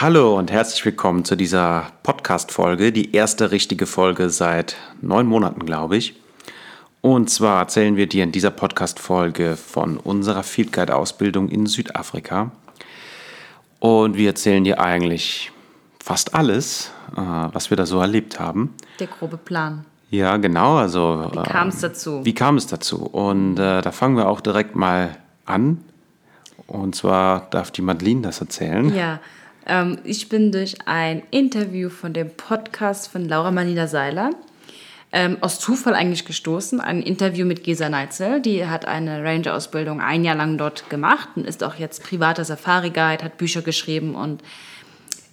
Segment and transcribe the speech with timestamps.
[0.00, 5.96] Hallo und herzlich willkommen zu dieser Podcast-Folge, die erste richtige Folge seit neun Monaten, glaube
[5.96, 6.20] ich.
[7.00, 12.50] Und zwar erzählen wir dir in dieser Podcast-Folge von unserer Field Guide-Ausbildung in Südafrika.
[13.78, 15.52] Und wir erzählen dir eigentlich
[16.02, 18.74] fast alles, äh, was wir da so erlebt haben.
[18.98, 19.84] Der grobe Plan.
[20.10, 20.74] Ja, genau.
[20.74, 22.24] Also, Wie kam es dazu?
[22.24, 23.04] Wie kam es dazu?
[23.04, 25.84] Und äh, da fangen wir auch direkt mal an.
[26.66, 28.92] Und zwar darf die Madeline das erzählen.
[28.92, 29.20] Ja,
[29.66, 34.30] ähm, ich bin durch ein Interview von dem Podcast von Laura Manila Seiler
[35.12, 36.80] ähm, aus Zufall eigentlich gestoßen.
[36.80, 38.42] Ein Interview mit Gesa Neitzel.
[38.42, 43.24] Die hat eine Ranger-Ausbildung ein Jahr lang dort gemacht und ist auch jetzt privater Safari-Guide,
[43.24, 44.42] hat Bücher geschrieben und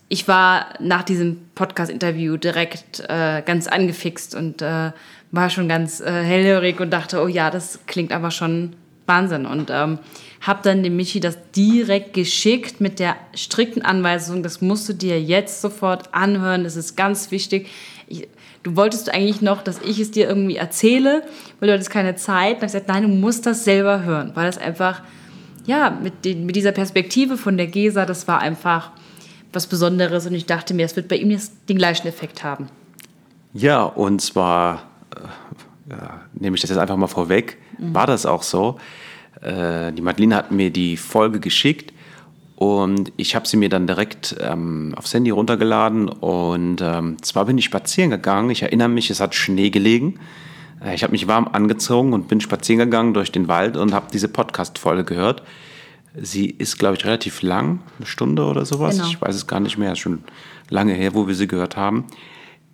[0.08, 4.91] ich war nach diesem Podcast-Interview direkt äh, ganz angefixt und äh,
[5.32, 8.74] war schon ganz äh, hellhörig und dachte, oh ja, das klingt aber schon
[9.05, 9.46] Wahnsinn.
[9.46, 10.00] Und ähm,
[10.41, 15.22] habe dann dem Michi das direkt geschickt mit der strikten Anweisung, das musst du dir
[15.22, 17.70] jetzt sofort anhören, das ist ganz wichtig.
[18.07, 18.27] Ich,
[18.63, 21.24] du wolltest eigentlich noch, dass ich es dir irgendwie erzähle,
[21.60, 22.57] weil du hattest keine Zeit.
[22.57, 25.02] Und ich gesagt, nein, du musst das selber hören, weil das einfach,
[25.66, 28.91] ja, mit, den, mit dieser Perspektive von der Gesa, das war einfach
[29.54, 32.68] was Besonderes und ich dachte mir, es wird bei ihm jetzt den gleichen Effekt haben.
[33.54, 34.84] Ja, und zwar,
[35.16, 37.93] äh, ja, nehme ich das jetzt einfach mal vorweg, mhm.
[37.93, 38.77] war das auch so.
[39.41, 41.93] Äh, die Madeline hat mir die Folge geschickt
[42.55, 47.57] und ich habe sie mir dann direkt ähm, aufs Handy runtergeladen und ähm, zwar bin
[47.57, 48.51] ich spazieren gegangen.
[48.51, 50.20] Ich erinnere mich, es hat Schnee gelegen.
[50.84, 54.07] Äh, ich habe mich warm angezogen und bin spazieren gegangen durch den Wald und habe
[54.13, 55.41] diese Podcast-Folge gehört.
[56.13, 58.98] Sie ist, glaube ich, relativ lang, eine Stunde oder sowas.
[58.98, 59.07] Genau.
[59.07, 60.23] Ich weiß es gar nicht mehr, ist schon
[60.70, 62.05] lange her, wo wir sie gehört haben.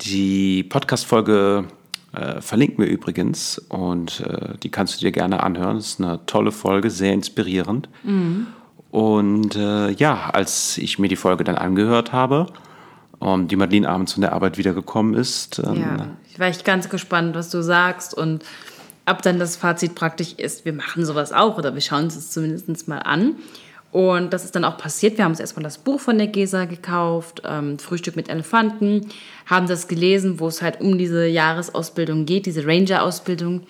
[0.00, 1.64] Die Podcast-Folge
[2.12, 5.76] äh, verlinken wir übrigens und äh, die kannst du dir gerne anhören.
[5.76, 7.88] Das ist eine tolle Folge, sehr inspirierend.
[8.02, 8.46] Mhm.
[8.90, 12.46] Und äh, ja, als ich mir die Folge dann angehört habe
[13.18, 15.58] und die Madeline abends von der Arbeit wiedergekommen ist.
[15.58, 18.44] ja, ich war echt ganz gespannt, was du sagst und
[19.04, 22.30] ab dann das Fazit praktisch ist, wir machen sowas auch oder wir schauen uns das
[22.30, 23.36] zumindest mal an.
[23.90, 25.16] Und das ist dann auch passiert.
[25.16, 29.08] Wir haben uns erstmal das Buch von der Gesa gekauft, ähm, Frühstück mit Elefanten,
[29.46, 33.62] haben das gelesen, wo es halt um diese Jahresausbildung geht, diese Ranger-Ausbildung,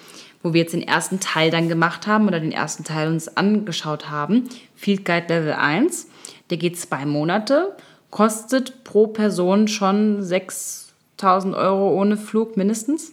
[0.42, 4.10] wo wir jetzt den ersten Teil dann gemacht haben oder den ersten Teil uns angeschaut
[4.10, 4.48] haben.
[4.74, 6.08] Field Guide Level 1.
[6.50, 7.76] Der geht zwei Monate,
[8.10, 13.12] kostet pro Person schon 6000 Euro ohne Flug mindestens.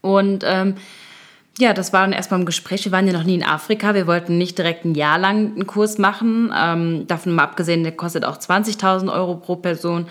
[0.00, 0.74] Und ähm,
[1.58, 2.84] ja, das war dann erstmal im Gespräch.
[2.84, 3.94] Wir waren ja noch nie in Afrika.
[3.94, 6.52] Wir wollten nicht direkt ein Jahr lang einen Kurs machen.
[6.56, 10.06] Ähm, davon mal abgesehen, der kostet auch 20.000 Euro pro Person.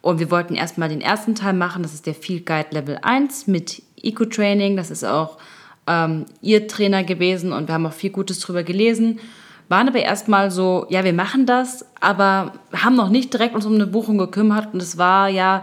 [0.00, 1.82] Und wir wollten erstmal den ersten Teil machen.
[1.82, 4.76] Das ist der Field Guide Level 1 mit Eco-Training.
[4.76, 5.38] Das ist auch
[5.86, 9.20] ähm, ihr Trainer gewesen und wir haben auch viel Gutes drüber gelesen.
[9.68, 13.74] Waren aber erstmal so, ja, wir machen das, aber haben noch nicht direkt uns um
[13.74, 14.72] eine Buchung gekümmert.
[14.72, 15.62] Und es war ja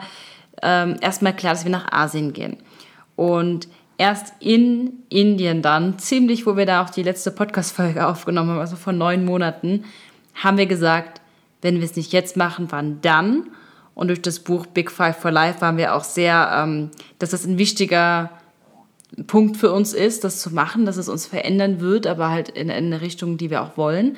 [0.62, 2.58] ähm, erstmal klar, dass wir nach Asien gehen.
[3.16, 3.68] Und
[3.98, 8.76] erst in Indien dann, ziemlich, wo wir da auch die letzte Podcast-Folge aufgenommen haben, also
[8.76, 9.86] vor neun Monaten,
[10.34, 11.22] haben wir gesagt,
[11.62, 13.50] wenn wir es nicht jetzt machen, wann dann?
[13.94, 17.46] Und durch das Buch Big Five for Life waren wir auch sehr, ähm, dass das
[17.46, 18.30] ein wichtiger
[19.28, 22.70] Punkt für uns ist, das zu machen, dass es uns verändern wird, aber halt in,
[22.70, 24.18] in eine Richtung, die wir auch wollen.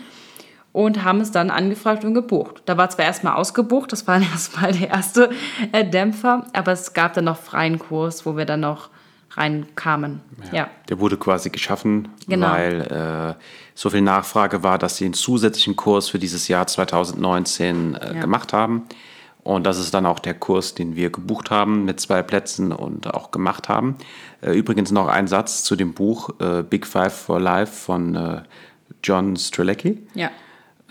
[0.73, 2.63] Und haben es dann angefragt und gebucht.
[2.65, 5.29] Da war zwar erstmal ausgebucht, das war erstmal der erste
[5.71, 8.89] äh, Dämpfer, aber es gab dann noch freien Kurs, wo wir dann noch
[9.31, 10.21] reinkamen.
[10.51, 10.69] Ja, ja.
[10.89, 12.51] Der wurde quasi geschaffen, genau.
[12.51, 13.43] weil äh,
[13.75, 18.21] so viel Nachfrage war, dass sie einen zusätzlichen Kurs für dieses Jahr 2019 äh, ja.
[18.21, 18.83] gemacht haben.
[19.43, 23.13] Und das ist dann auch der Kurs, den wir gebucht haben mit zwei Plätzen und
[23.13, 23.95] auch gemacht haben.
[24.41, 28.41] Äh, übrigens noch ein Satz zu dem Buch äh, Big Five for Life von äh,
[29.03, 30.05] John Strelecki.
[30.15, 30.31] Ja.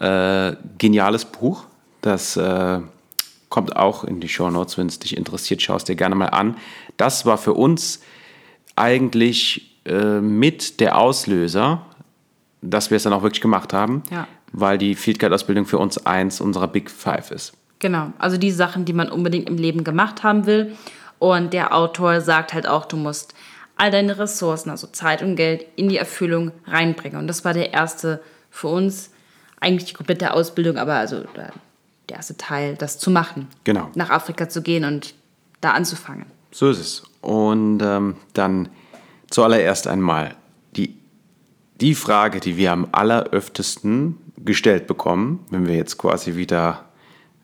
[0.01, 1.65] Äh, geniales Buch.
[2.01, 2.39] Das
[3.49, 6.27] kommt auch in die Show Notes, wenn es dich interessiert, schau es dir gerne mal
[6.27, 6.57] an.
[6.97, 8.01] Das war für uns
[8.77, 11.83] eigentlich äh, mit der Auslöser,
[12.63, 14.29] dass wir es dann auch wirklich gemacht haben, ja.
[14.53, 17.55] weil die Field Guide Ausbildung für uns eins unserer Big Five ist.
[17.79, 20.77] Genau, also die Sachen, die man unbedingt im Leben gemacht haben will.
[21.19, 23.35] Und der Autor sagt halt auch, du musst
[23.77, 27.19] all deine Ressourcen, also Zeit und Geld, in die Erfüllung reinbringen.
[27.19, 29.11] Und das war der erste für uns,
[29.61, 31.53] eigentlich die komplette Ausbildung, aber also der
[32.11, 33.49] erste Teil, das zu machen.
[33.65, 33.91] Genau.
[33.95, 35.15] Nach Afrika zu gehen und
[35.61, 36.27] da anzufangen.
[36.51, 37.03] So ist es.
[37.21, 38.69] Und ähm, dann
[39.31, 40.37] zuallererst einmal
[40.77, 40.97] die,
[41.81, 46.85] die Frage, die wir am alleröftesten gestellt bekommen, wenn wir jetzt quasi wieder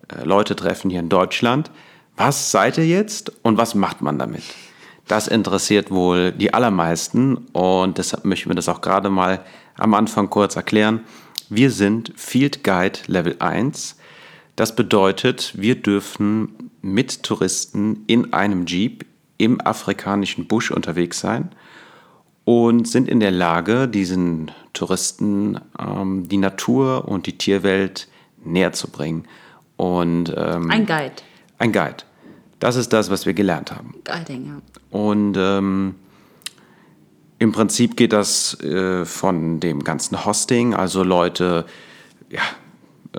[0.08, 1.70] äh, Leute treffen hier in Deutschland.
[2.16, 4.44] Was seid ihr jetzt und was macht man damit?
[5.08, 9.44] Das interessiert wohl die allermeisten und deshalb möchten wir das auch gerade mal
[9.76, 11.00] am Anfang kurz erklären.
[11.48, 13.96] Wir sind Field Guide Level 1.
[14.56, 19.06] Das bedeutet, wir dürfen mit Touristen in einem Jeep
[19.38, 21.50] im afrikanischen Busch unterwegs sein
[22.44, 28.08] und sind in der Lage, diesen Touristen ähm, die Natur und die Tierwelt
[28.44, 29.24] näher zu bringen.
[29.76, 31.14] Und, ähm, ein Guide.
[31.58, 32.04] Ein Guide.
[32.58, 33.94] Das ist das, was wir gelernt haben.
[34.04, 34.96] Guiding, ja.
[34.96, 35.94] Und ähm,
[37.38, 41.66] im Prinzip geht das äh, von dem ganzen Hosting, also Leute
[42.30, 42.42] ja,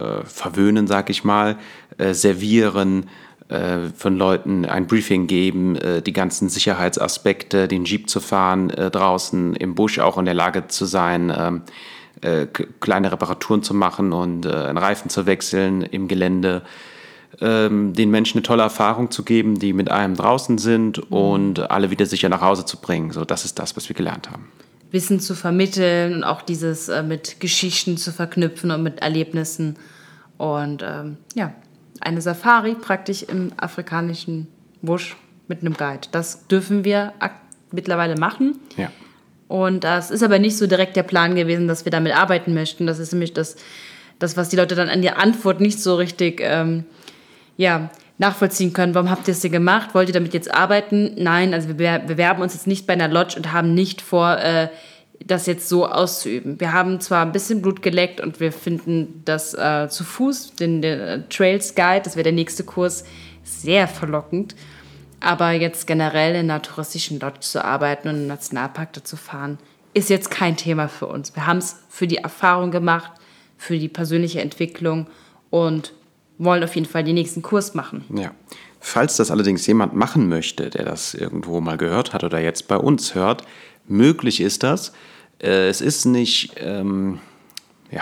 [0.02, 1.58] äh, verwöhnen, sag ich mal,
[1.98, 3.10] äh, servieren,
[3.50, 9.56] von Leuten ein Briefing geben, äh, die ganzen Sicherheitsaspekte, den Jeep zu fahren, äh, draußen
[9.56, 11.62] im Busch auch in der Lage zu sein, ähm,
[12.80, 16.62] kleine Reparaturen zu machen und einen Reifen zu wechseln im Gelände
[17.42, 21.18] ähm, den Menschen eine tolle Erfahrung zu geben, die mit einem draußen sind mhm.
[21.18, 23.12] und alle wieder sicher nach Hause zu bringen.
[23.12, 24.48] So, das ist das, was wir gelernt haben.
[24.92, 29.78] Wissen zu vermitteln und auch dieses äh, mit Geschichten zu verknüpfen und mit Erlebnissen.
[30.38, 31.54] Und ähm, ja,
[32.04, 34.48] eine Safari praktisch im afrikanischen
[34.82, 35.16] Busch
[35.48, 36.08] mit einem Guide.
[36.12, 37.14] Das dürfen wir
[37.72, 38.60] mittlerweile machen.
[38.78, 38.92] Ja.
[39.48, 42.88] Und das ist aber nicht so direkt der Plan gewesen, dass wir damit arbeiten möchten.
[42.88, 43.56] Das ist nämlich das,
[44.20, 46.86] das was die Leute dann an die Antwort nicht so richtig ähm,
[47.58, 48.96] ja, nachvollziehen können.
[48.96, 49.94] Warum habt ihr es denn gemacht?
[49.94, 51.14] Wollt ihr damit jetzt arbeiten?
[51.18, 54.70] Nein, also wir bewerben uns jetzt nicht bei einer Lodge und haben nicht vor, äh,
[55.26, 56.60] das jetzt so auszuüben.
[56.60, 60.82] Wir haben zwar ein bisschen Blut geleckt und wir finden das äh, zu Fuß, den,
[60.82, 63.04] den äh, Trails Guide, das wäre der nächste Kurs,
[63.44, 64.56] sehr verlockend.
[65.20, 69.58] Aber jetzt generell in einer touristischen Lodge zu arbeiten und im Nationalpark da zu fahren,
[69.94, 71.36] ist jetzt kein Thema für uns.
[71.36, 73.12] Wir haben es für die Erfahrung gemacht,
[73.58, 75.08] für die persönliche Entwicklung
[75.50, 75.94] und
[76.38, 78.04] wollen auf jeden Fall den nächsten Kurs machen.
[78.14, 78.32] Ja.
[78.80, 82.76] Falls das allerdings jemand machen möchte, der das irgendwo mal gehört hat oder jetzt bei
[82.76, 83.44] uns hört,
[83.88, 84.92] möglich ist das.
[85.42, 87.20] Äh, es ist nicht, ähm,
[87.92, 88.02] ja,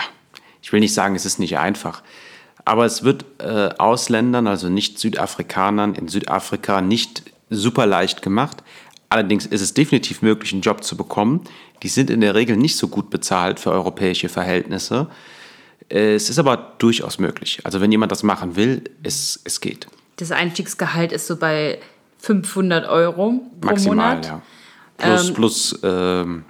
[0.62, 2.02] ich will nicht sagen, es ist nicht einfach,
[2.64, 8.62] aber es wird äh, Ausländern, also nicht Südafrikanern in Südafrika nicht super leicht gemacht.
[9.08, 11.42] Allerdings ist es definitiv möglich, einen Job zu bekommen.
[11.82, 15.08] Die sind in der Regel nicht so gut bezahlt für europäische Verhältnisse.
[15.88, 17.60] Es ist aber durchaus möglich.
[17.64, 19.86] Also wenn jemand das machen will, es, es geht.
[20.16, 21.78] Das Einstiegsgehalt ist so bei
[22.18, 24.26] 500 Euro pro Maximal, Monat.
[24.26, 24.42] Ja.
[24.96, 26.44] Plus, ähm, plus ähm,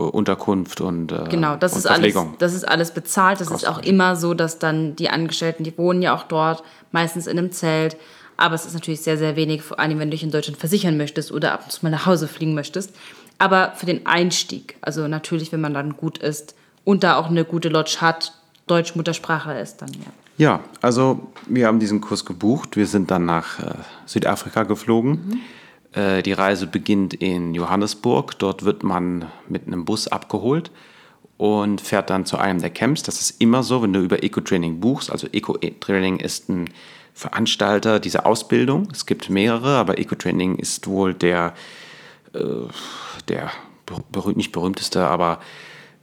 [0.00, 3.40] Unterkunft und äh, Genau, das und ist, alles, das ist alles bezahlt.
[3.40, 6.62] Das ist auch immer so, dass dann die Angestellten, die wohnen ja auch dort,
[6.92, 7.96] meistens in einem Zelt.
[8.36, 10.96] Aber es ist natürlich sehr, sehr wenig, vor allem wenn du dich in Deutschland versichern
[10.96, 12.94] möchtest oder ab und zu mal nach Hause fliegen möchtest.
[13.38, 16.54] Aber für den Einstieg, also natürlich, wenn man dann gut ist
[16.84, 18.34] und da auch eine gute Lodge hat,
[18.66, 20.12] Deutsch-Muttersprache ist dann, ja.
[20.38, 22.76] Ja, also wir haben diesen Kurs gebucht.
[22.76, 25.10] Wir sind dann nach äh, Südafrika geflogen.
[25.10, 25.40] Mhm.
[25.96, 28.38] Äh, die Reise beginnt in Johannesburg.
[28.38, 30.70] Dort wird man mit einem Bus abgeholt
[31.38, 33.02] und fährt dann zu einem der Camps.
[33.02, 35.10] Das ist immer so, wenn du über Eco-Training buchst.
[35.10, 36.70] Also Eco-Training ist ein
[37.14, 38.88] Veranstalter dieser Ausbildung.
[38.92, 41.54] Es gibt mehrere, aber Eco-Training ist wohl der,
[42.34, 42.40] äh,
[43.28, 43.50] der
[44.12, 45.40] berühmt, nicht berühmteste, aber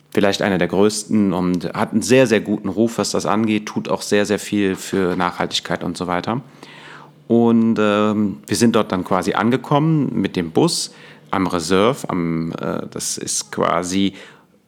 [0.10, 3.89] vielleicht einer der größten und hat einen sehr, sehr guten Ruf, was das angeht, tut
[3.89, 6.42] auch sehr, sehr viel für Nachhaltigkeit und so weiter.
[7.28, 10.94] Und ähm, wir sind dort dann quasi angekommen mit dem Bus
[11.31, 14.14] am Reserve, am, äh, das ist quasi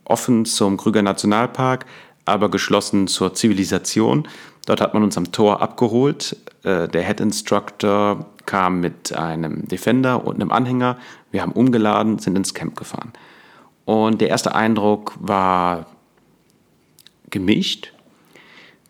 [0.06, 1.86] offen zum Krüger Nationalpark,
[2.25, 4.28] aber geschlossen zur Zivilisation.
[4.66, 6.38] Dort hat man uns am Tor abgeholt.
[6.63, 10.97] Äh, der Head Instructor kam mit einem Defender und einem Anhänger.
[11.31, 13.14] Wir haben umgeladen, sind ins Camp gefahren.
[13.85, 15.85] Und der erste Eindruck war
[17.30, 17.94] gemischt,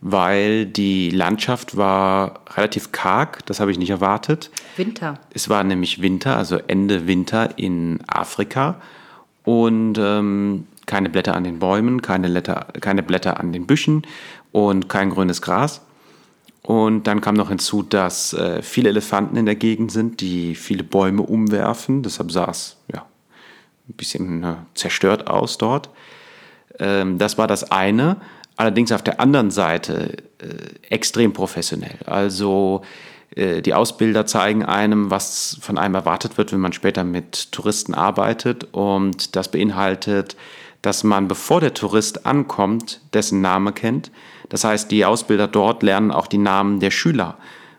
[0.08, 4.52] weil die Landschaft war relativ karg, das habe ich nicht erwartet.
[4.78, 5.20] Winter.
[5.34, 8.80] Es war nämlich Winter, also Ende Winter in Afrika
[9.46, 14.04] und ähm, keine Blätter an den Bäumen, keine, Blätter, keine Blätter an den Büschen
[14.52, 15.82] und kein grünes Gras.
[16.62, 20.84] Und dann kam noch hinzu, dass äh, viele Elefanten in der Gegend sind, die viele
[20.84, 22.04] Bäume umwerfen.
[22.04, 23.08] Deshalb sah es ja,
[23.90, 25.90] ein bisschen äh, zerstört aus dort.
[26.78, 28.18] Ähm, das war das eine.
[28.58, 30.48] Allerdings auf der anderen Seite äh,
[30.90, 31.98] extrem professionell.
[32.06, 32.82] Also
[33.36, 37.94] äh, die Ausbilder zeigen einem, was von einem erwartet wird, wenn man später mit Touristen
[37.94, 38.68] arbeitet.
[38.72, 40.36] Und das beinhaltet,
[40.82, 44.12] dass man, bevor der Tourist ankommt, dessen Name kennt.
[44.50, 47.38] Das heißt, die Ausbilder dort lernen auch die Namen der Schüler.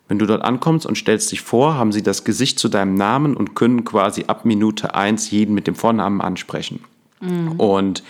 [0.08, 3.36] Wenn du dort ankommst und stellst dich vor, haben sie das Gesicht zu deinem Namen
[3.36, 6.84] und können quasi ab Minute eins jeden mit dem Vornamen ansprechen.
[7.20, 7.52] Mhm.
[7.52, 8.02] Und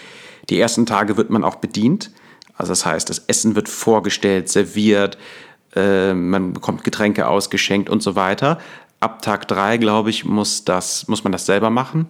[0.50, 2.10] die ersten Tage wird man auch bedient.
[2.56, 5.18] Also das heißt, das Essen wird vorgestellt, serviert,
[5.74, 8.58] äh, man bekommt Getränke ausgeschenkt und so weiter.
[9.00, 12.08] Ab Tag drei, glaube ich, muss, das, muss man das selber machen.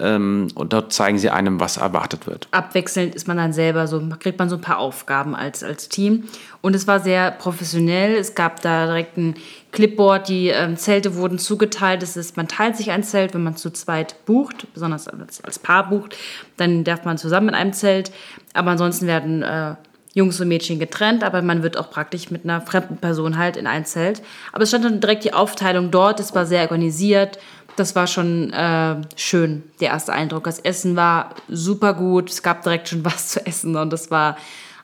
[0.00, 2.48] Ähm, und dort zeigen sie einem, was erwartet wird.
[2.50, 6.24] Abwechselnd ist man dann selber so, kriegt man so ein paar Aufgaben als, als Team.
[6.60, 8.14] Und es war sehr professionell.
[8.14, 9.34] Es gab da direkt ein
[9.72, 12.02] Clipboard, die ähm, Zelte wurden zugeteilt.
[12.02, 15.58] Das ist, man teilt sich ein Zelt, wenn man zu zweit bucht, besonders als, als
[15.58, 16.16] Paar bucht,
[16.56, 18.12] dann darf man zusammen in einem Zelt.
[18.54, 19.74] Aber ansonsten werden äh,
[20.14, 23.66] Jungs und Mädchen getrennt, aber man wird auch praktisch mit einer fremden Person halt in
[23.66, 24.22] ein Zelt.
[24.52, 27.38] Aber es stand dann direkt die Aufteilung dort, es war sehr organisiert
[27.78, 30.44] das war schon äh, schön, der erste Eindruck.
[30.44, 34.36] Das Essen war super gut, es gab direkt schon was zu essen und das war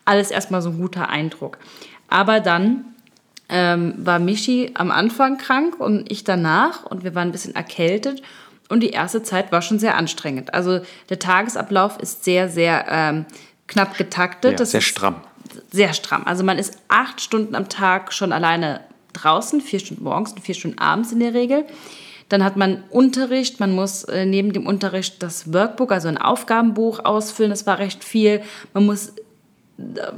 [0.05, 1.59] alles erstmal so ein guter Eindruck.
[2.09, 2.85] Aber dann
[3.49, 8.23] ähm, war Michi am Anfang krank und ich danach und wir waren ein bisschen erkältet
[8.69, 10.55] und die erste Zeit war schon sehr anstrengend.
[10.55, 13.27] Also der Tagesablauf ist sehr, sehr ähm,
[13.67, 14.59] knapp getaktet.
[14.59, 15.17] Ja, sehr stramm.
[15.71, 16.27] Sehr stramm.
[16.27, 18.81] Also man ist acht Stunden am Tag schon alleine
[19.13, 21.65] draußen, vier Stunden morgens und vier Stunden abends in der Regel.
[22.35, 27.05] Dann hat man Unterricht, man muss äh, neben dem Unterricht das Workbook, also ein Aufgabenbuch
[27.05, 28.43] ausfüllen, das war recht viel.
[28.73, 29.12] Man muss äh,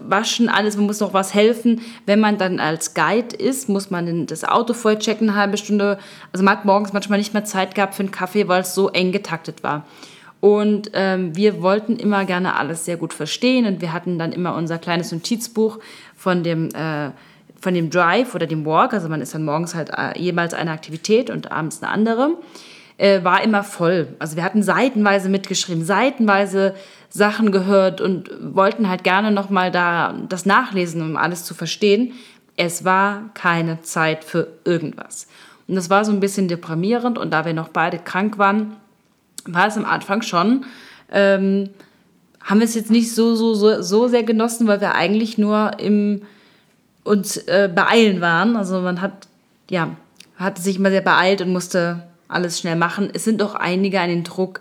[0.09, 1.83] waschen, alles, man muss noch was helfen.
[2.07, 5.99] Wenn man dann als Guide ist, muss man das Auto voll checken, eine halbe Stunde.
[6.33, 8.89] Also man hat morgens manchmal nicht mehr Zeit gehabt für einen Kaffee, weil es so
[8.89, 9.85] eng getaktet war.
[10.41, 14.55] Und ähm, wir wollten immer gerne alles sehr gut verstehen und wir hatten dann immer
[14.55, 15.81] unser kleines Notizbuch
[16.17, 17.11] von dem äh,
[17.61, 20.71] von dem Drive oder dem Walk, also man ist dann morgens halt äh, jeweils eine
[20.71, 22.37] Aktivität und abends eine andere,
[22.99, 24.09] äh, war immer voll.
[24.19, 26.75] Also wir hatten seitenweise mitgeschrieben, seitenweise
[27.09, 32.13] Sachen gehört und wollten halt gerne nochmal da das nachlesen, um alles zu verstehen.
[32.57, 35.29] Es war keine Zeit für irgendwas.
[35.69, 38.77] Und das war so ein bisschen deprimierend und da wir noch beide krank waren,
[39.45, 40.65] war es am Anfang schon,
[41.11, 41.71] ähm,
[42.43, 45.79] haben wir es jetzt nicht so, so, so, so sehr genossen, weil wir eigentlich nur
[45.81, 46.23] im
[47.07, 48.57] uns äh, beeilen waren.
[48.57, 49.29] Also man hat,
[49.71, 49.97] ja,
[50.37, 53.11] hatte sich immer sehr beeilt und musste alles schnell machen.
[53.13, 54.61] Es sind auch einige an den Druck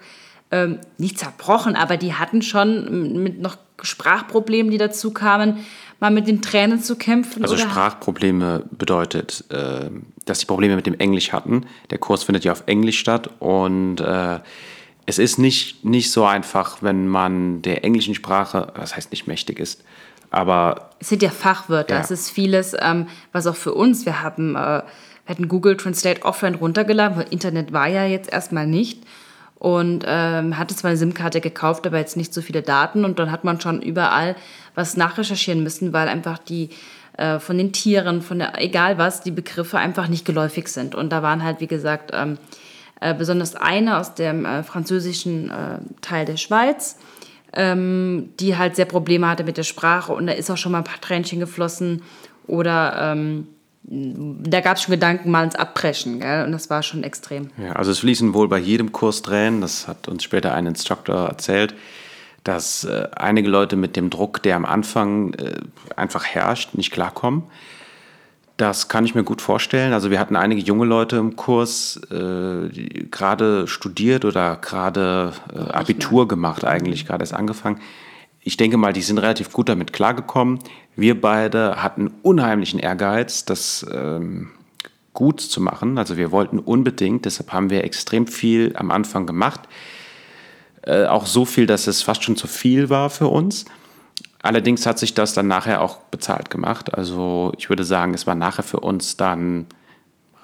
[0.51, 5.65] ähm, nicht zerbrochen, aber die hatten schon mit noch Sprachproblemen, die dazu kamen,
[5.99, 7.43] mal mit den Tränen zu kämpfen.
[7.43, 9.89] Also Sprachprobleme bedeutet, äh,
[10.25, 11.65] dass sie Probleme mit dem Englisch hatten.
[11.89, 14.39] Der Kurs findet ja auf Englisch statt und äh,
[15.05, 19.59] es ist nicht, nicht so einfach, wenn man der englischen Sprache, was heißt nicht mächtig
[19.59, 19.83] ist,
[20.35, 21.95] aber es sind ja Fachwörter.
[21.95, 22.01] Ja.
[22.01, 24.05] Es ist vieles, ähm, was auch für uns.
[24.05, 24.83] Wir haben, äh, wir
[25.29, 29.03] hatten Google Translate offline runtergeladen, weil Internet war ja jetzt erstmal nicht.
[29.57, 33.05] Und ähm, hatte zwar eine SIM-Karte gekauft, aber jetzt nicht so viele Daten.
[33.05, 34.35] Und dann hat man schon überall
[34.75, 36.69] was nachrecherchieren müssen, weil einfach die
[37.17, 40.95] äh, von den Tieren, von der, egal was, die Begriffe einfach nicht geläufig sind.
[40.95, 42.37] Und da waren halt, wie gesagt, ähm,
[42.99, 46.97] äh, besonders eine aus dem äh, französischen äh, Teil der Schweiz
[47.55, 50.79] ähm, die halt sehr Probleme hatte mit der Sprache und da ist auch schon mal
[50.79, 52.03] ein paar Tränchen geflossen
[52.47, 53.47] oder ähm,
[53.87, 56.45] da gab es schon Gedanken mal ins Abbrechen gell?
[56.45, 57.51] und das war schon extrem.
[57.57, 61.27] Ja, also es fließen wohl bei jedem Kurs Tränen, das hat uns später ein Instructor
[61.27, 61.75] erzählt,
[62.43, 65.59] dass äh, einige Leute mit dem Druck, der am Anfang äh,
[65.95, 67.43] einfach herrscht, nicht klarkommen.
[68.57, 69.91] Das kann ich mir gut vorstellen.
[69.91, 75.59] Also wir hatten einige junge Leute im Kurs, äh, die gerade studiert oder gerade äh,
[75.59, 77.81] Abitur gemacht eigentlich, gerade erst angefangen.
[78.39, 80.59] Ich denke mal, die sind relativ gut damit klargekommen.
[80.95, 84.51] Wir beide hatten unheimlichen Ehrgeiz, das ähm,
[85.11, 85.97] gut zu machen.
[85.97, 89.61] Also wir wollten unbedingt, deshalb haben wir extrem viel am Anfang gemacht.
[90.83, 93.65] Äh, auch so viel, dass es fast schon zu viel war für uns.
[94.45, 96.93] Allerdings hat sich das dann nachher auch bezahlt gemacht.
[96.93, 99.65] Also ich würde sagen, es war nachher für uns dann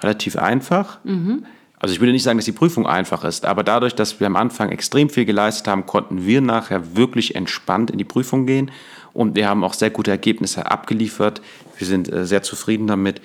[0.01, 0.98] relativ einfach.
[1.03, 1.46] Mhm.
[1.77, 4.36] Also ich würde nicht sagen, dass die Prüfung einfach ist, aber dadurch, dass wir am
[4.36, 8.72] Anfang extrem viel geleistet haben, konnten wir nachher wirklich entspannt in die Prüfung gehen
[9.13, 11.43] und wir haben auch sehr gute Ergebnisse abgeliefert.
[11.77, 13.22] Wir sind äh, sehr zufrieden damit.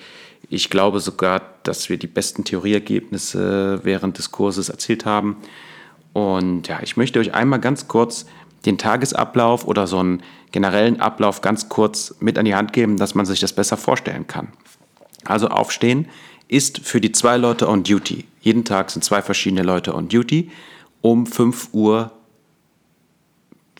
[0.47, 5.37] Ich glaube sogar, dass wir die besten Theorieergebnisse während des Kurses erzielt haben.
[6.13, 8.27] Und ja, ich möchte euch einmal ganz kurz
[8.67, 10.21] den Tagesablauf oder so einen
[10.51, 14.27] generellen Ablauf ganz kurz mit an die Hand geben, dass man sich das besser vorstellen
[14.27, 14.49] kann.
[15.25, 16.07] Also aufstehen
[16.47, 18.25] ist für die zwei Leute on Duty.
[18.41, 20.51] Jeden Tag sind zwei verschiedene Leute on Duty
[21.01, 22.11] um 5 Uhr.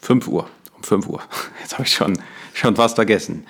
[0.01, 0.47] 5 Uhr.
[0.75, 1.21] Um 5 Uhr.
[1.61, 2.19] Jetzt habe ich schon,
[2.53, 3.45] schon was vergessen.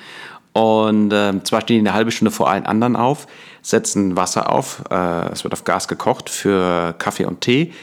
[0.53, 3.27] Und äh, zwar stehen die eine halbe Stunde vor allen anderen auf,
[3.61, 7.73] setzen Wasser auf, äh, es wird auf Gas gekocht für Kaffee und Tee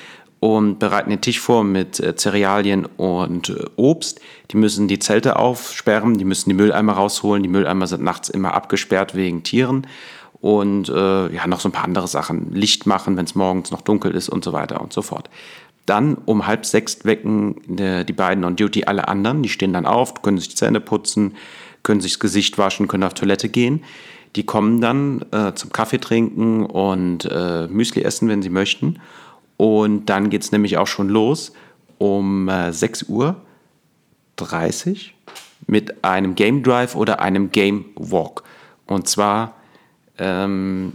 [0.45, 4.21] und bereiten den Tisch vor mit äh, Cerealien und äh, Obst.
[4.51, 7.43] Die müssen die Zelte aufsperren, die müssen die Mülleimer rausholen.
[7.43, 9.87] Die Mülleimer sind nachts immer abgesperrt wegen Tieren.
[10.43, 12.53] Und äh, ja, noch so ein paar andere Sachen.
[12.53, 15.31] Licht machen, wenn es morgens noch dunkel ist und so weiter und so fort.
[15.87, 19.43] Dann um halb sechs wecken die beiden on Duty alle anderen.
[19.43, 21.37] Die stehen dann auf, können sich die Zähne putzen,
[21.83, 23.83] können sich das Gesicht waschen, können auf Toilette gehen.
[24.37, 29.01] Die kommen dann äh, zum Kaffee trinken und äh, Müsli essen, wenn sie möchten.
[29.65, 31.53] Und dann geht es nämlich auch schon los
[31.97, 33.37] um äh, 6 Uhr
[34.37, 35.15] 30
[35.67, 38.43] mit einem Game Drive oder einem Game Walk.
[38.87, 39.55] Und zwar
[40.19, 40.93] ähm,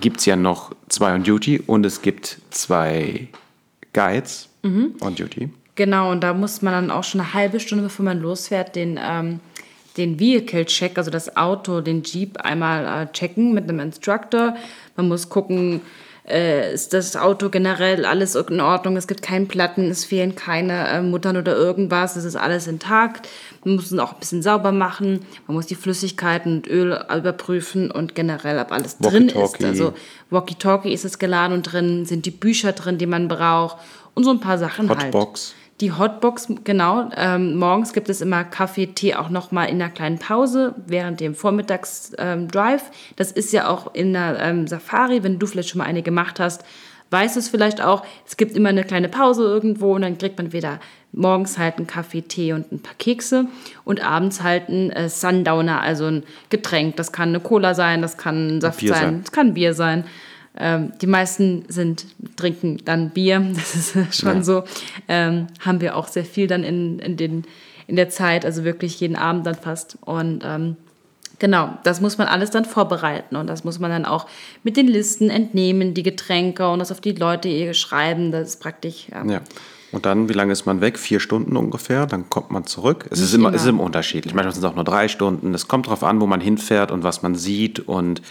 [0.00, 3.28] gibt es ja noch zwei on Duty und es gibt zwei
[3.92, 4.94] Guides Mhm.
[5.02, 5.50] on Duty.
[5.74, 8.98] Genau, und da muss man dann auch schon eine halbe Stunde, bevor man losfährt, den,
[9.02, 9.40] ähm,
[9.98, 14.56] den Vehicle-Check, also das Auto, den Jeep einmal äh, checken mit einem Instructor.
[14.96, 15.82] Man muss gucken,
[16.28, 20.88] äh, ist das Auto generell alles in Ordnung, es gibt keinen Platten, es fehlen keine
[20.88, 23.28] äh, Muttern oder irgendwas, es ist alles intakt.
[23.64, 27.90] Man muss es auch ein bisschen sauber machen, man muss die Flüssigkeiten und Öl überprüfen
[27.90, 29.34] und generell, ob alles drin ist.
[29.64, 29.94] Also
[30.30, 33.76] Walkie-Talkie ist es geladen und drin, sind die Bücher drin, die man braucht
[34.14, 35.12] und so ein paar Sachen halt.
[35.80, 37.08] Die Hotbox, genau.
[37.16, 41.20] Ähm, morgens gibt es immer Kaffee, Tee auch noch mal in einer kleinen Pause während
[41.20, 42.82] dem Vormittagsdrive.
[42.82, 46.02] Ähm, das ist ja auch in der ähm, Safari, wenn du vielleicht schon mal eine
[46.02, 46.64] gemacht hast,
[47.10, 48.04] weißt du es vielleicht auch.
[48.26, 50.80] Es gibt immer eine kleine Pause irgendwo und dann kriegt man wieder
[51.12, 53.46] morgens halt einen Kaffee, Tee und ein paar Kekse
[53.84, 56.96] und abends halt ein äh, Sundowner, also ein Getränk.
[56.96, 59.20] Das kann eine Cola sein, das kann ein Saft sein, sein.
[59.22, 60.04] das kann Bier sein.
[60.56, 64.42] Ähm, die meisten sind, trinken dann Bier, das ist schon Ja.
[64.42, 64.64] so.
[65.08, 67.44] Ähm, haben wir auch sehr viel dann in, in, den,
[67.86, 69.96] in der Zeit, also wirklich jeden Abend dann fast.
[70.00, 70.76] Und ähm,
[71.38, 74.26] genau, das muss man alles dann vorbereiten und das muss man dann auch
[74.64, 78.32] mit den Listen entnehmen, die Getränke und das auf die Leute ihr schreiben.
[78.32, 79.06] Das ist praktisch.
[79.10, 79.24] Ja.
[79.24, 79.40] Ja.
[79.92, 80.98] Und dann, wie lange ist man weg?
[80.98, 82.06] Vier Stunden ungefähr.
[82.06, 83.06] Dann kommt man zurück.
[83.10, 83.56] Es ist immer, immer.
[83.56, 84.34] ist immer unterschiedlich.
[84.34, 85.52] Manchmal sind es auch nur drei Stunden.
[85.52, 87.80] Es kommt darauf an, wo man hinfährt und was man sieht.
[87.80, 88.22] Und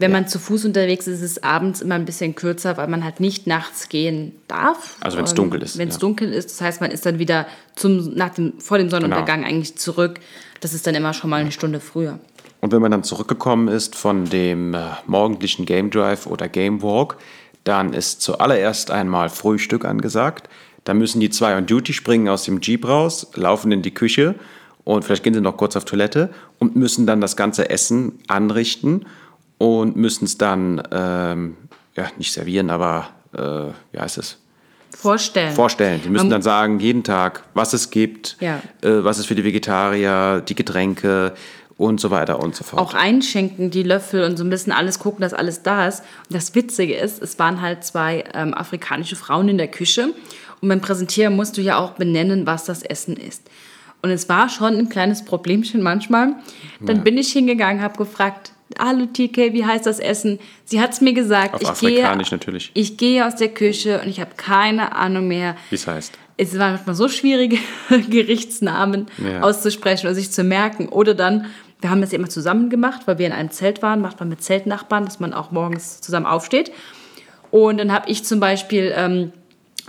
[0.00, 3.04] Wenn man zu Fuß unterwegs ist, ist es abends immer ein bisschen kürzer, weil man
[3.04, 4.96] halt nicht nachts gehen darf.
[5.00, 6.00] Also wenn's Ähm, dunkel ist, Wenn es ja.
[6.00, 9.76] dunkel ist, das heißt, man ist dann wieder zum, nach dem, vor dem Sonnenuntergang eigentlich
[9.76, 10.20] zurück.
[10.60, 12.18] Das ist dann immer schon mal eine Stunde früher.
[12.60, 17.16] Und wenn man dann zurückgekommen ist von dem äh, morgendlichen Game Drive oder Game Walk,
[17.64, 20.48] dann ist zuallererst einmal Frühstück angesagt.
[20.84, 24.34] Da müssen die zwei on Duty springen aus dem Jeep raus, laufen in die Küche
[24.84, 29.04] und vielleicht gehen sie noch kurz auf Toilette und müssen dann das ganze Essen anrichten
[29.60, 31.56] und müssen es dann, ähm,
[31.94, 34.38] ja, nicht servieren, aber, äh, wie heißt es?
[34.96, 35.52] Vorstellen.
[35.54, 36.00] Vorstellen.
[36.02, 38.62] Die müssen Man- dann sagen, jeden Tag, was es gibt, Ja.
[38.82, 41.34] äh, was es für die Vegetarier, die Getränke
[41.76, 42.80] und so weiter und so fort.
[42.80, 46.00] auch einschenken, die Löffel und so ein bisschen alles gucken, dass alles da ist.
[46.28, 50.14] Und das Witzige ist, es waren halt zwei ähm, afrikanische Frauen in der Küche
[50.62, 53.42] und beim Präsentieren musst du ja auch benennen, was das Essen ist.
[54.02, 56.34] Und es war schon ein kleines Problemchen manchmal.
[56.80, 60.38] Dann bin ich hingegangen, habe gefragt, hallo TK, wie heißt das Essen?
[60.64, 61.54] Sie hat es mir gesagt.
[61.54, 62.70] Auf ich Afrikanisch gehe, natürlich.
[62.74, 66.12] Ich gehe aus der Küche und ich habe keine Ahnung mehr, Wie es heißt.
[66.36, 67.58] es waren manchmal so schwierige
[68.10, 69.42] Gerichtsnamen Ja.
[69.42, 70.88] auszusprechen oder sich zu merken.
[70.88, 71.46] Oder dann,
[71.80, 74.28] wir haben das ja immer zusammen gemacht, weil wir in einem Zelt waren, macht man
[74.28, 76.70] mit Zeltnachbarn, dass man auch morgens zusammen aufsteht.
[77.50, 79.32] Und dann habe ich zum Beispiel ähm,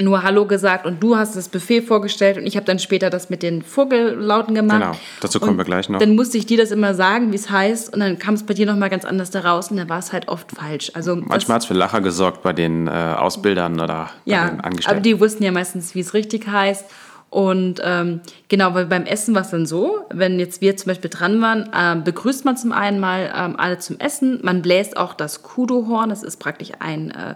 [0.03, 3.29] nur Hallo gesagt und du hast das Buffet vorgestellt und ich habe dann später das
[3.29, 4.79] mit den Vogellauten gemacht.
[4.79, 5.99] Genau, dazu kommen Und wir gleich noch.
[5.99, 8.53] Dann musste ich dir das immer sagen, wie es heißt und dann kam es bei
[8.53, 10.91] dir nochmal ganz anders da raus und dann war es halt oft falsch.
[10.93, 14.61] Also Manchmal hat es für Lacher gesorgt bei den äh, Ausbildern oder bei ja, den
[14.61, 14.97] Angestellten.
[14.97, 16.85] aber die wussten ja meistens, wie es richtig heißt.
[17.31, 21.09] Und ähm, genau, weil beim Essen war es dann so, wenn jetzt wir zum Beispiel
[21.09, 24.41] dran waren, ähm, begrüßt man zum einen mal ähm, alle zum Essen.
[24.43, 27.35] Man bläst auch das Kudu-Horn, das ist praktisch ein äh,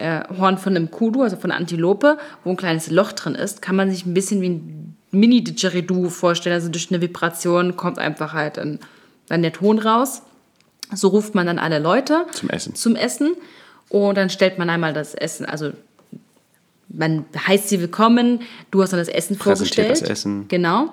[0.00, 3.62] äh, Horn von einem Kudu, also von einer Antilope, wo ein kleines Loch drin ist.
[3.62, 6.54] Kann man sich ein bisschen wie ein Mini-Didgeridoo vorstellen.
[6.54, 8.78] Also durch eine Vibration kommt einfach halt ein,
[9.28, 10.22] dann der Ton raus.
[10.92, 12.74] So ruft man dann alle Leute Zum Essen.
[12.74, 13.34] zum Essen.
[13.88, 15.72] Und dann stellt man einmal das Essen, also
[16.88, 20.02] man heißt sie willkommen, du hast dann das Essen Präsentiert vorgestellt.
[20.02, 20.48] das Essen.
[20.48, 20.92] Genau.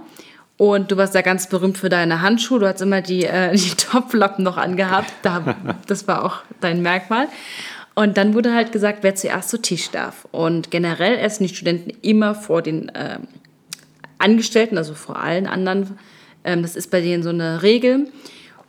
[0.58, 2.60] Und du warst da ganz berühmt für deine Handschuhe.
[2.60, 5.12] Du hast immer die, äh, die Topflappen noch angehabt.
[5.22, 5.56] Da,
[5.88, 7.28] das war auch dein Merkmal.
[7.98, 10.28] Und dann wurde halt gesagt, wer zuerst zu Tisch darf.
[10.32, 13.28] Und generell essen die Studenten immer vor den ähm,
[14.20, 15.98] Angestellten, also vor allen anderen.
[16.44, 18.08] Ähm, das ist bei denen so eine Regel.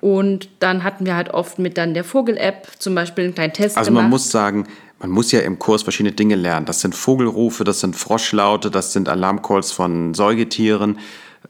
[0.01, 3.77] Und dann hatten wir halt oft mit dann der Vogel-App zum Beispiel einen kleinen Test
[3.77, 4.05] Also gemacht.
[4.05, 4.67] man muss sagen,
[4.99, 6.64] man muss ja im Kurs verschiedene Dinge lernen.
[6.64, 10.99] Das sind Vogelrufe, das sind Froschlaute, das sind Alarmcalls von Säugetieren.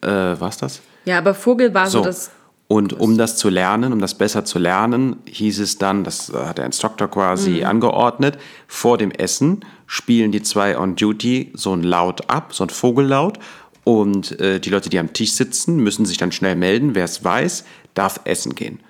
[0.00, 0.80] Äh, was das?
[1.04, 2.04] ja, aber Vogel war so, So.
[2.06, 2.32] das
[2.68, 6.58] Und um das zu lernen, um das besser zu lernen, hieß es dann, das hat
[6.58, 12.28] der Instructor quasi angeordnet, vor dem Essen spielen die zwei on Duty so ein Laut
[12.28, 13.38] ab, so ein Vogellaut.
[13.84, 16.94] Und äh, die Leute, die am Tisch sitzen, müssen sich dann schnell melden.
[16.94, 18.80] Wer es weiß, darf essen gehen.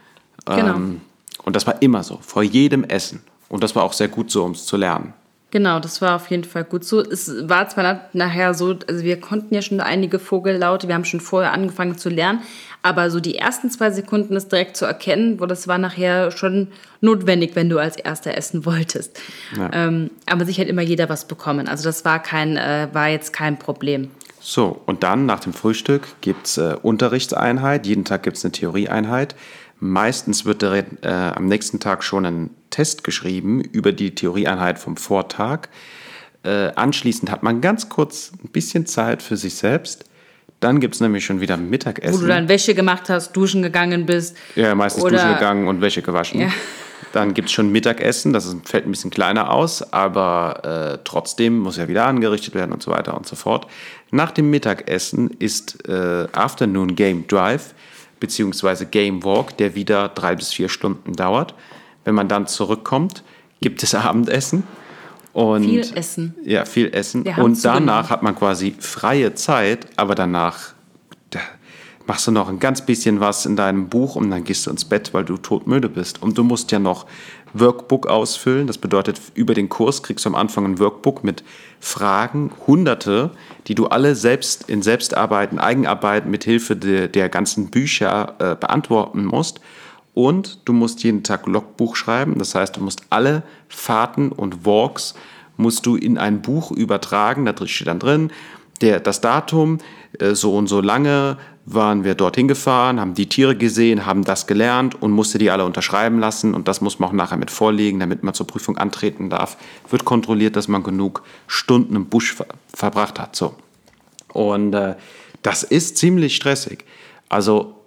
[0.45, 0.75] Genau.
[0.75, 1.01] Ähm,
[1.45, 3.23] und das war immer so, vor jedem Essen.
[3.49, 5.15] Und das war auch sehr gut so, um es zu lernen.
[5.51, 7.01] Genau, das war auf jeden Fall gut so.
[7.01, 11.07] Es war zwar na- nachher so, also wir konnten ja schon einige Vogellaute, wir haben
[11.07, 12.41] schon vorher angefangen zu lernen,
[12.83, 16.69] Aber so die ersten zwei Sekunden ist direkt zu erkennen, wo das war nachher schon
[17.01, 19.21] notwendig, wenn du als Erster essen wolltest.
[19.57, 19.71] Ja.
[19.73, 21.69] Ähm, aber sich hat immer jeder was bekommen.
[21.69, 24.11] Also das war, kein, äh, war jetzt kein Problem.
[24.41, 27.87] So, und dann nach dem Frühstück gibt es äh, Unterrichtseinheit.
[27.87, 29.35] Jeden Tag gibt es eine Theorieeinheit.
[29.81, 35.69] Meistens wird äh, am nächsten Tag schon ein Test geschrieben über die Theorieeinheit vom Vortag.
[36.45, 40.05] Äh, anschließend hat man ganz kurz ein bisschen Zeit für sich selbst.
[40.61, 42.15] Dann gibt es nämlich schon wieder Mittagessen.
[42.15, 44.37] Wo du dann Wäsche gemacht hast, duschen gegangen bist.
[44.57, 46.41] Ja, meistens oder, duschen gegangen und Wäsche gewaschen.
[46.41, 46.49] Ja.
[47.13, 51.77] Dann gibt es schon Mittagessen, das fällt ein bisschen kleiner aus, aber äh, trotzdem muss
[51.77, 53.67] ja wieder angerichtet werden und so weiter und so fort.
[54.11, 57.75] Nach dem Mittagessen ist äh, Afternoon Game Drive
[58.21, 61.55] beziehungsweise Game Walk, der wieder drei bis vier Stunden dauert.
[62.05, 63.23] Wenn man dann zurückkommt,
[63.61, 64.65] gibt es Abendessen.
[65.33, 66.35] Und, viel Essen.
[66.45, 67.23] Ja, viel Essen.
[67.37, 70.75] Und danach hat man quasi freie Zeit, aber danach
[72.09, 74.87] machst du noch ein ganz bisschen was in deinem Buch und dann gehst du ins
[74.87, 76.23] Bett, weil du todmüde bist.
[76.23, 77.07] Und du musst ja noch
[77.53, 78.67] Workbook ausfüllen.
[78.67, 81.45] Das bedeutet, über den Kurs kriegst du am Anfang ein Workbook mit
[81.81, 83.31] Fragen, hunderte,
[83.67, 89.27] die du alle selbst in Selbstarbeiten, Eigenarbeiten mit Hilfe de, der ganzen Bücher äh, beantworten
[89.27, 89.61] musst.
[90.19, 92.41] Und du musst jeden Tag Logbuch schreiben.
[92.41, 95.15] Das heißt, du musst alle Fahrten und Walks
[95.57, 97.47] musst du in ein Buch übertragen.
[97.47, 98.33] Da steht dann drin,
[98.81, 99.79] der, das Datum,
[100.19, 104.49] äh, so und so lange, waren wir dorthin gefahren, haben die Tiere gesehen, haben das
[104.49, 106.53] gelernt und musste die alle unterschreiben lassen.
[106.53, 109.57] Und das muss man auch nachher mit vorlegen, damit man zur Prüfung antreten darf.
[109.89, 113.37] Wird kontrolliert, dass man genug Stunden im Busch ver verbracht hat.
[113.37, 113.55] So.
[114.33, 114.97] Und äh,
[115.43, 116.85] das ist ziemlich stressig.
[117.29, 117.78] Also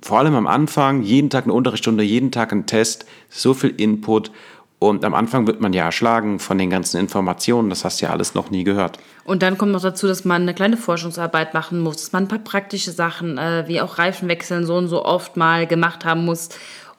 [0.00, 4.30] vor allem am Anfang, jeden Tag eine Unterrichtsstunde, jeden Tag ein Test, so viel Input.
[4.78, 8.12] Und am Anfang wird man ja erschlagen von den ganzen Informationen, das hast du ja
[8.12, 8.98] alles noch nie gehört.
[9.24, 12.28] Und dann kommt noch dazu, dass man eine kleine Forschungsarbeit machen muss, dass man ein
[12.28, 16.50] paar praktische Sachen, äh, wie auch Reifenwechseln, so und so oft mal gemacht haben muss.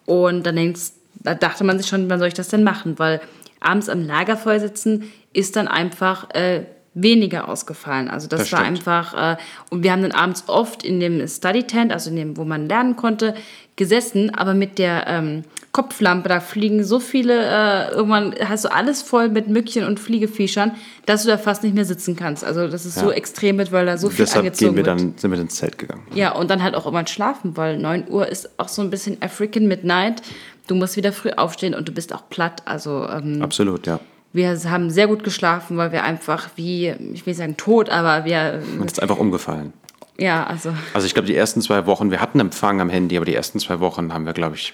[0.05, 2.99] Und dann denkst, da dachte man sich schon, wann soll ich das denn machen?
[2.99, 3.21] Weil
[3.61, 6.65] abends am Lagerfeuer sitzen ist dann einfach äh,
[7.01, 8.09] weniger ausgefallen.
[8.09, 9.37] Also das, das war einfach, äh,
[9.69, 12.67] und wir haben dann abends oft in dem Study Tent, also in dem, wo man
[12.67, 13.35] lernen konnte,
[13.75, 19.01] gesessen, aber mit der ähm, Kopflampe, da fliegen so viele, äh, irgendwann hast du alles
[19.01, 20.71] voll mit Mückchen und Fliegefischern,
[21.05, 22.43] dass du da fast nicht mehr sitzen kannst.
[22.43, 23.03] Also das ist ja.
[23.03, 25.55] so extrem mit, weil da so viel Deshalb angezogen gehen wir dann, sind wir ins
[25.55, 26.03] Zelt gegangen.
[26.13, 29.21] Ja, und dann halt auch immer schlafen, weil 9 Uhr ist auch so ein bisschen
[29.21, 30.23] African Midnight.
[30.67, 32.63] Du musst wieder früh aufstehen und du bist auch platt.
[32.65, 34.01] Also ähm, Absolut, ja.
[34.31, 38.61] Wir haben sehr gut geschlafen, weil wir einfach wie, ich will sagen tot, aber wir...
[38.77, 39.73] Man ist einfach umgefallen.
[40.17, 40.73] Ja, also...
[40.93, 43.59] Also ich glaube, die ersten zwei Wochen, wir hatten Empfang am Handy, aber die ersten
[43.59, 44.73] zwei Wochen haben wir, glaube ich,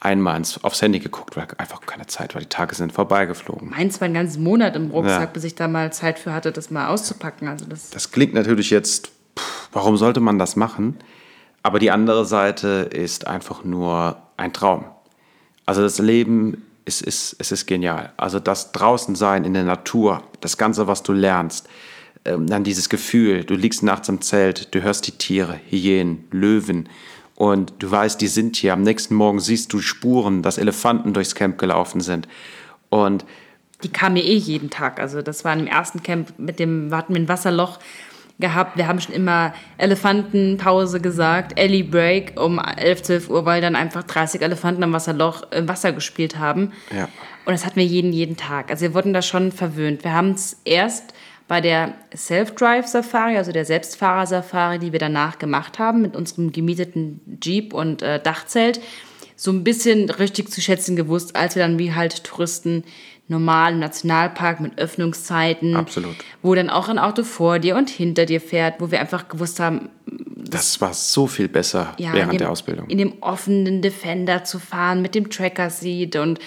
[0.00, 2.40] einmal ins, aufs Handy geguckt, weil einfach keine Zeit war.
[2.40, 3.70] Die Tage sind vorbeigeflogen.
[3.70, 5.26] Meins war ein ganzen Monat im Rucksack, ja.
[5.26, 7.48] bis ich da mal Zeit für hatte, das mal auszupacken.
[7.48, 10.96] Also das, das klingt natürlich jetzt, pff, warum sollte man das machen?
[11.62, 14.84] Aber die andere Seite ist einfach nur ein Traum.
[15.64, 18.12] Also das Leben ist, ist, es ist genial.
[18.16, 21.68] Also das Draußensein in der Natur, das Ganze, was du lernst,
[22.24, 26.88] ähm, dann dieses Gefühl, du liegst nachts im Zelt, du hörst die Tiere, Hyänen, Löwen,
[27.36, 28.72] und du weißt, die sind hier.
[28.72, 32.26] Am nächsten Morgen siehst du Spuren, dass Elefanten durchs Camp gelaufen sind.
[32.88, 33.26] Und
[33.82, 34.98] die kamen ja eh jeden Tag.
[34.98, 37.78] Also das war im ersten Camp mit dem, hatten wir ein Wasserloch
[38.38, 38.76] gehabt.
[38.76, 44.02] Wir haben schon immer Elefantenpause gesagt, Ellie Break um 11, 12 Uhr, weil dann einfach
[44.02, 46.72] 30 Elefanten am Wasserloch im Wasser gespielt haben.
[46.94, 47.04] Ja.
[47.46, 48.70] Und das hatten wir jeden, jeden Tag.
[48.70, 50.04] Also wir wurden da schon verwöhnt.
[50.04, 51.14] Wir haben es erst
[51.48, 57.72] bei der Self-Drive-Safari, also der Selbstfahrer-Safari, die wir danach gemacht haben mit unserem gemieteten Jeep
[57.72, 58.80] und äh, Dachzelt,
[59.36, 62.84] so ein bisschen richtig zu schätzen gewusst, als wir dann wie halt Touristen
[63.28, 66.14] normal im Nationalpark mit Öffnungszeiten, Absolut.
[66.42, 69.58] wo dann auch ein Auto vor dir und hinter dir fährt, wo wir einfach gewusst
[69.58, 72.88] haben, das, das war so viel besser ja, während dem, der Ausbildung.
[72.88, 76.38] In dem offenen Defender zu fahren mit dem Tracker-Seat und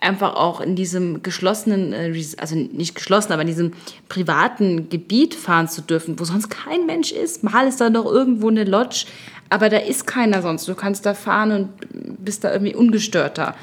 [0.00, 3.72] einfach auch in diesem geschlossenen, äh, also nicht geschlossen, aber in diesem
[4.08, 7.44] privaten Gebiet fahren zu dürfen, wo sonst kein Mensch ist.
[7.44, 9.06] Mal ist da noch irgendwo eine Lodge,
[9.50, 10.66] aber da ist keiner sonst.
[10.68, 13.54] Du kannst da fahren und bist da irgendwie ungestörter.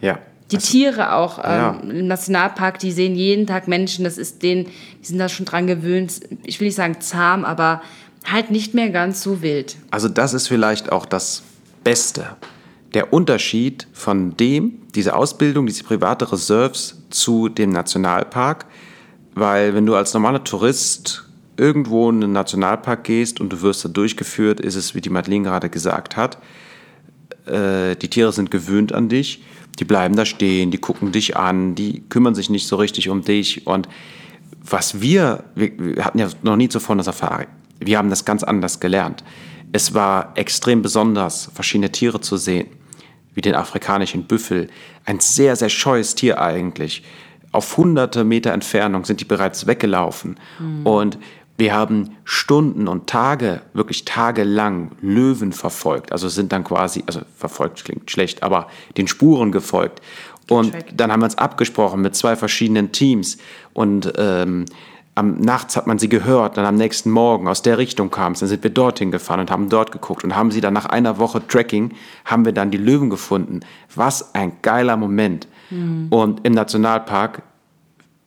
[0.00, 0.18] Ja.
[0.50, 1.80] Die also, Tiere auch ähm, ja.
[1.82, 4.66] im Nationalpark, die sehen jeden Tag Menschen, das ist denen,
[5.00, 6.20] die sind da schon dran gewöhnt.
[6.44, 7.82] Ich will nicht sagen zahm, aber
[8.24, 9.76] halt nicht mehr ganz so wild.
[9.90, 11.42] Also das ist vielleicht auch das
[11.82, 12.36] Beste
[12.94, 18.64] der Unterschied von dem, diese Ausbildung, diese private Reserves zu dem Nationalpark,
[19.34, 21.28] weil wenn du als normaler Tourist
[21.58, 25.44] irgendwo in einen Nationalpark gehst und du wirst da durchgeführt, ist es, wie die Madeleine
[25.44, 26.38] gerade gesagt hat,
[27.46, 29.42] äh, die Tiere sind gewöhnt an dich,
[29.78, 33.22] die bleiben da stehen, die gucken dich an, die kümmern sich nicht so richtig um
[33.22, 33.88] dich und
[34.62, 37.46] was wir, wir, hatten ja noch nie zuvor eine Safari,
[37.80, 39.22] wir haben das ganz anders gelernt.
[39.72, 42.68] Es war extrem besonders, verschiedene Tiere zu sehen,
[43.34, 44.68] wie den afrikanischen Büffel.
[45.04, 47.02] Ein sehr, sehr scheues Tier eigentlich.
[47.52, 50.36] Auf hunderte Meter Entfernung sind die bereits weggelaufen.
[50.58, 50.86] Mhm.
[50.86, 51.18] Und
[51.58, 56.12] wir haben Stunden und Tage, wirklich tagelang Löwen verfolgt.
[56.12, 60.02] Also sind dann quasi, also verfolgt klingt schlecht, aber den Spuren gefolgt.
[60.48, 63.38] Und dann haben wir uns abgesprochen mit zwei verschiedenen Teams.
[63.72, 64.66] Und ähm,
[65.16, 68.40] am nachts hat man sie gehört, dann am nächsten Morgen aus der Richtung kam es,
[68.40, 71.18] dann sind wir dorthin gefahren und haben dort geguckt und haben sie dann nach einer
[71.18, 71.94] Woche Tracking,
[72.26, 73.60] haben wir dann die Löwen gefunden.
[73.94, 75.48] Was ein geiler Moment.
[75.70, 76.08] Mhm.
[76.10, 77.42] Und im Nationalpark,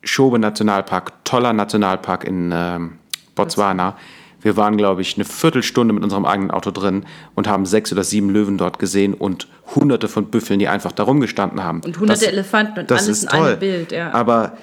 [0.02, 2.98] Schobe Nationalpark, toller Nationalpark in ähm,
[3.42, 3.96] Botswana.
[4.42, 8.04] Wir waren, glaube ich, eine Viertelstunde mit unserem eigenen Auto drin und haben sechs oder
[8.04, 11.82] sieben Löwen dort gesehen und hunderte von Büffeln, die einfach da rumgestanden haben.
[11.84, 13.38] Und hunderte das, Elefanten und das alles ist toll.
[13.38, 13.92] in einem Bild.
[13.92, 14.12] Ja.
[14.12, 14.56] Aber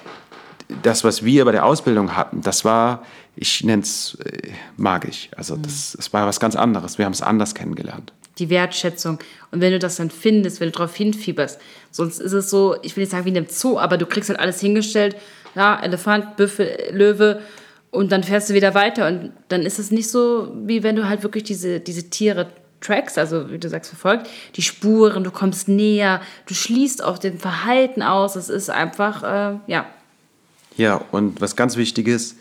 [0.82, 3.02] das, was wir bei der Ausbildung hatten, das war,
[3.36, 5.28] ich nenne es äh, magisch.
[5.36, 6.98] Also das, das war was ganz anderes.
[6.98, 8.12] Wir haben es anders kennengelernt.
[8.38, 9.18] Die Wertschätzung.
[9.50, 11.60] Und wenn du das dann findest, wenn du darauf hinfieberst,
[11.90, 14.28] sonst ist es so, ich will nicht sagen wie in einem Zoo, aber du kriegst
[14.28, 15.16] halt alles hingestellt.
[15.54, 17.40] Ja, Elefant, Büffel, Löwe
[17.90, 21.08] und dann fährst du wieder weiter und dann ist es nicht so, wie wenn du
[21.08, 22.48] halt wirklich diese, diese Tiere
[22.80, 27.38] trackst, also wie du sagst, verfolgt, die Spuren, du kommst näher, du schließt auch den
[27.38, 28.36] Verhalten aus.
[28.36, 29.86] Es ist einfach, äh, ja.
[30.76, 32.36] Ja, und was ganz wichtig ist,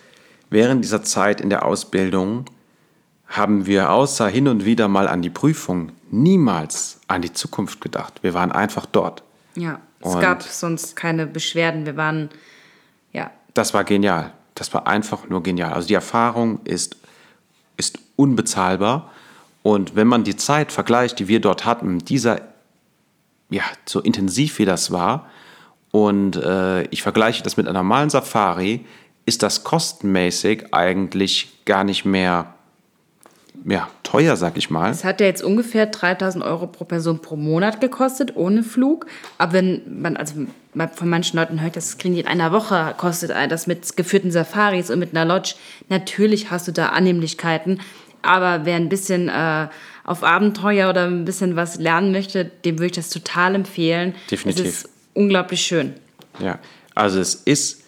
[0.49, 2.45] während dieser Zeit in der Ausbildung
[3.25, 8.21] haben wir außer hin und wieder mal an die Prüfung niemals an die Zukunft gedacht.
[8.21, 9.23] Wir waren einfach dort.
[9.55, 11.85] Ja, es und gab sonst keine Beschwerden.
[11.85, 12.29] Wir waren,
[13.11, 13.31] ja.
[13.53, 15.73] Das war genial das war einfach nur genial.
[15.73, 16.97] Also die Erfahrung ist,
[17.77, 19.11] ist unbezahlbar.
[19.61, 22.41] Und wenn man die Zeit vergleicht, die wir dort hatten, dieser,
[23.49, 25.29] ja, so intensiv wie das war,
[25.91, 28.85] und äh, ich vergleiche das mit einer normalen Safari,
[29.25, 32.53] ist das kostenmäßig eigentlich gar nicht mehr
[33.69, 34.89] ja, teuer, sag ich mal.
[34.91, 39.07] Es hat ja jetzt ungefähr 3000 Euro pro Person pro Monat gekostet, ohne Flug.
[39.37, 40.35] Aber wenn man, also
[40.95, 44.89] von manchen Leuten hört, das kriegen die in einer Woche, kostet das mit geführten Safaris
[44.89, 45.55] und mit einer Lodge.
[45.89, 47.81] Natürlich hast du da Annehmlichkeiten.
[48.21, 49.67] Aber wer ein bisschen äh,
[50.05, 54.15] auf Abenteuer oder ein bisschen was lernen möchte, dem würde ich das total empfehlen.
[54.31, 54.65] Definitiv.
[54.65, 55.93] Es ist unglaublich schön.
[56.39, 56.59] Ja,
[56.95, 57.83] also es ist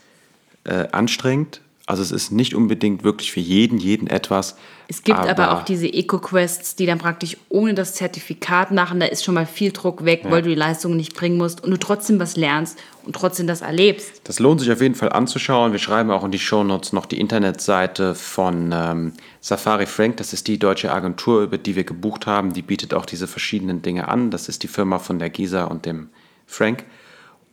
[0.66, 4.56] äh, anstrengend, also es ist nicht unbedingt wirklich für jeden, jeden etwas.
[4.88, 9.08] Es gibt aber, aber auch diese Eco-Quests, die dann praktisch ohne das Zertifikat machen, da
[9.08, 10.30] ist schon mal viel Druck weg, ja.
[10.30, 13.62] weil du die Leistung nicht bringen musst und du trotzdem was lernst und trotzdem das
[13.62, 14.22] erlebst.
[14.26, 15.72] Das lohnt sich auf jeden Fall anzuschauen.
[15.72, 20.18] Wir schreiben auch in die Shownotes noch die Internetseite von ähm, Safari Frank.
[20.18, 22.54] Das ist die deutsche Agentur, über die wir gebucht haben.
[22.54, 24.30] Die bietet auch diese verschiedenen Dinge an.
[24.30, 26.10] Das ist die Firma von der Gisa und dem
[26.46, 26.86] Frank.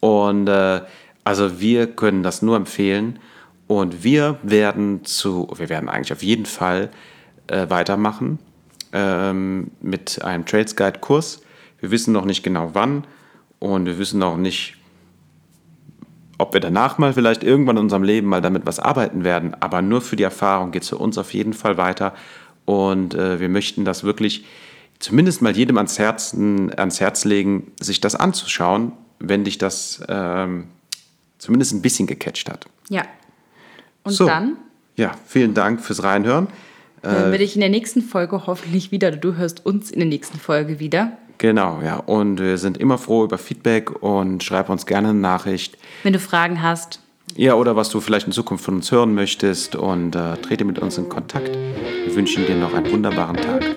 [0.01, 0.83] Und äh,
[1.25, 3.19] also wir können das nur empfehlen.
[3.67, 6.91] Und wir werden zu, wir werden eigentlich auf jeden Fall
[7.49, 8.39] äh, weitermachen
[8.93, 11.43] ähm, mit einem Trails Guide Kurs.
[11.81, 13.05] Wir wissen noch nicht genau wann
[13.59, 14.77] und wir wissen auch nicht,
[16.39, 19.55] ob wir danach mal vielleicht irgendwann in unserem Leben mal damit was arbeiten werden.
[19.61, 22.15] Aber nur für die Erfahrung geht es für uns auf jeden Fall weiter.
[22.65, 24.45] Und äh, wir möchten das wirklich
[24.99, 30.69] zumindest mal jedem ans, Herzen, ans Herz legen, sich das anzuschauen, wenn dich das ähm,
[31.39, 32.67] zumindest ein bisschen gecatcht hat.
[32.89, 33.03] Ja,
[34.07, 34.57] und so, dann?
[34.97, 36.49] Ja, vielen Dank fürs Reinhören.
[37.03, 39.13] Hören wir dich in der nächsten Folge hoffentlich wieder.
[39.13, 41.13] Du hörst uns in der nächsten Folge wieder.
[41.39, 41.97] Genau, ja.
[41.97, 45.77] Und wir sind immer froh über Feedback und schreib uns gerne eine Nachricht.
[46.03, 47.01] Wenn du Fragen hast.
[47.35, 50.79] Ja, oder was du vielleicht in Zukunft von uns hören möchtest und äh, trete mit
[50.79, 51.51] uns in Kontakt.
[52.05, 53.77] Wir wünschen dir noch einen wunderbaren Tag.